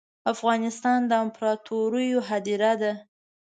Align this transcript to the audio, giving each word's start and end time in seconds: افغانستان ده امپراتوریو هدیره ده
افغانستان 0.33 0.99
ده 1.09 1.15
امپراتوریو 1.25 2.19
هدیره 2.29 2.73
ده 2.81 2.91